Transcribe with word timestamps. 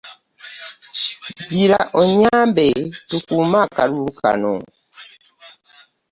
Gira 1.51 1.79
onyambe 2.01 2.67
tukume 3.07 3.57
akaliro 3.65 4.09
Kano. 4.19 4.55